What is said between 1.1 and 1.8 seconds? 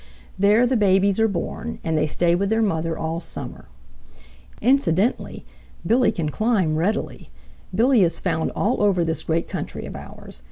are born,